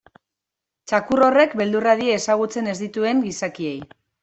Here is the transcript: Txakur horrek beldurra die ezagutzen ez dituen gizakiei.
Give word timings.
Txakur 0.91 1.21
horrek 1.25 1.53
beldurra 1.61 1.95
die 2.01 2.17
ezagutzen 2.23 2.73
ez 2.73 2.77
dituen 2.83 3.25
gizakiei. 3.29 3.79